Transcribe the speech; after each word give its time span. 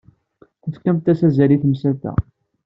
Tefkamt-as 0.61 1.21
azal 1.27 1.51
i 1.55 1.57
temsalt-a. 1.61 2.13